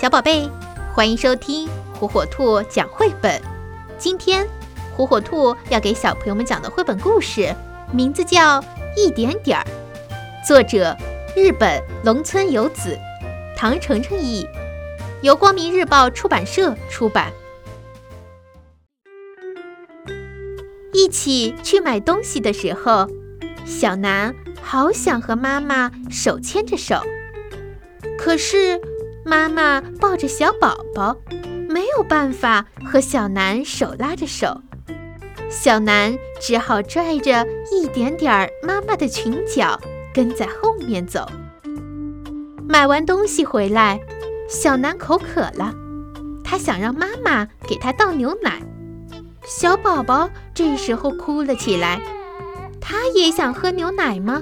[0.00, 0.48] 小宝贝，
[0.94, 3.38] 欢迎收听火火兔讲绘本。
[3.98, 4.48] 今天，
[4.96, 7.54] 火火兔要给小朋友们讲的绘本故事，
[7.92, 8.62] 名字叫
[8.96, 9.66] 《一点点儿》，
[10.48, 10.96] 作者
[11.36, 12.98] 日本龙村游子，
[13.54, 14.48] 唐程程译，
[15.20, 17.30] 由光明日报出版社出版。
[20.94, 23.06] 一起去买东西的时候，
[23.66, 27.02] 小南好想和妈妈手牵着手，
[28.16, 28.80] 可是。
[29.24, 31.16] 妈妈抱着小宝宝，
[31.68, 34.60] 没有办法和小南手拉着手，
[35.50, 39.78] 小南只好拽着一点点儿妈妈的裙角，
[40.14, 41.28] 跟在后面走。
[42.68, 44.00] 买完东西回来，
[44.48, 45.74] 小南口渴了，
[46.42, 48.62] 他想让妈妈给他倒牛奶。
[49.44, 52.00] 小宝宝这时候哭了起来，
[52.80, 54.40] 他也想喝牛奶吗？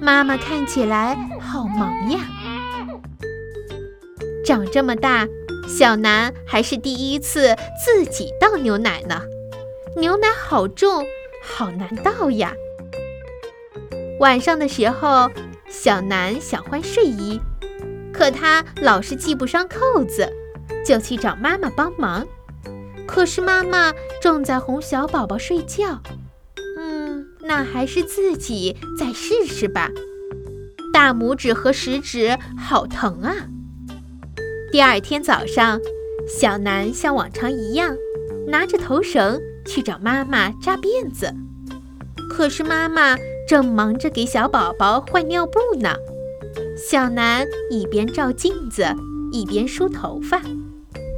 [0.00, 2.20] 妈妈看起来好忙呀。
[4.44, 5.28] 长这么大，
[5.68, 9.22] 小南还是第一次自己倒牛奶呢。
[9.96, 11.04] 牛奶好重，
[11.44, 12.54] 好难倒呀。
[14.18, 15.30] 晚上的时候，
[15.68, 17.40] 小南想换睡衣，
[18.12, 20.28] 可他老是系不上扣子，
[20.84, 22.26] 就去找妈妈帮忙。
[23.06, 26.02] 可是妈妈正在哄小宝宝睡觉。
[26.78, 29.90] 嗯，那还是自己再试试吧。
[30.92, 33.34] 大拇指和食指好疼啊！
[34.72, 35.78] 第二天早上，
[36.26, 37.94] 小南像往常一样，
[38.46, 41.30] 拿着头绳去找妈妈扎辫子。
[42.30, 43.14] 可是妈妈
[43.46, 45.94] 正忙着给小宝宝换尿布呢。
[46.74, 48.86] 小南一边照镜子，
[49.30, 50.40] 一边梳头发。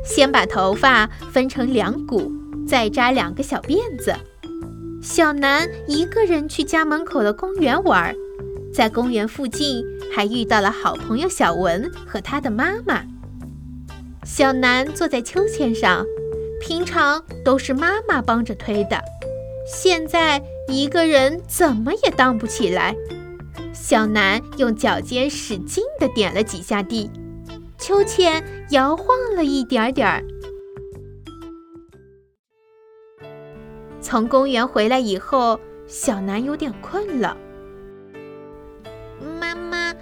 [0.05, 2.33] 先把头发分成两股，
[2.67, 4.13] 再扎两个小辫子。
[5.01, 8.13] 小南一个人去家门口的公园玩，
[8.75, 13.05] 在公园附近还遇到了好朋友小文和他的妈妈。
[14.25, 16.05] 小南坐在秋千上，
[16.61, 18.99] 平常都是妈妈帮着推的，
[19.67, 22.97] 现在一个人怎么也荡不起来。
[23.73, 27.11] 小南用脚尖使劲地点了几下地，
[27.77, 30.25] 秋千摇晃了一点点儿。
[34.01, 37.37] 从公园回来以后，小南有点困了。
[39.39, 39.95] 妈妈，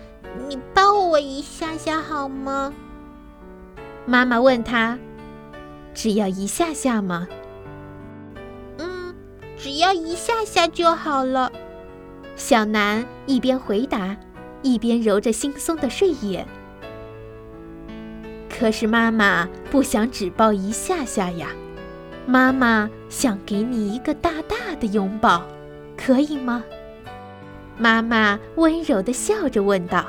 [0.49, 2.73] 你抱我一下下好吗？
[4.05, 4.99] 妈妈问他
[5.95, 7.29] ：“只要一下下吗
[8.79, 9.15] ？”“嗯，
[9.57, 11.53] 只要一下下就好了。”
[12.35, 14.17] 小南一边回答，
[14.63, 16.47] 一边揉着惺忪的睡眼。
[18.51, 21.49] 可是妈妈不想只抱一下下呀，
[22.27, 25.43] 妈妈想给你一个大大的拥抱，
[25.97, 26.65] 可以吗？
[27.79, 30.07] 妈妈温柔地笑着问道。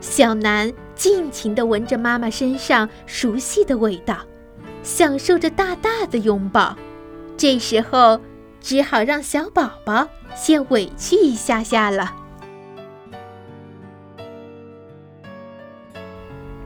[0.00, 4.18] 小南尽情地闻着妈妈身上熟悉的味道，
[4.82, 6.76] 享受着大大的拥抱。
[7.36, 8.20] 这时候，
[8.60, 12.14] 只好让小宝宝先委屈一下下了。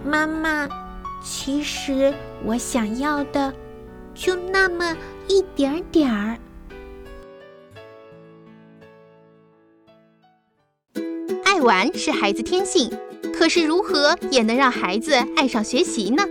[0.05, 0.69] 妈妈，
[1.23, 2.15] 其实
[2.45, 3.53] 我想要的
[4.15, 4.97] 就那么
[5.27, 6.39] 一点点儿。
[11.45, 12.91] 爱玩是孩子天性。
[13.39, 16.25] 可是如何也能让孩子爱上学习呢？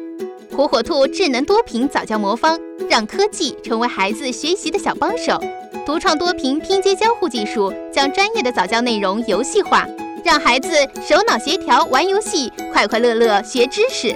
[0.54, 2.60] 火火兔智能多屏早教魔方，
[2.90, 5.42] 让科技成为孩子学习的小帮手。
[5.86, 9.88] 独创多屏拼接交互技术，将专业的早教内容游戏化，
[10.22, 10.70] 让孩子
[11.02, 14.14] 手脑协调玩游戏，快快乐乐学知识。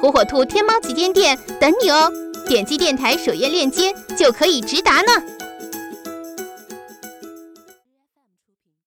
[0.00, 2.08] 火火兔天猫旗舰店等你哦！
[2.46, 5.10] 点击电台首页链接就可以直达呢。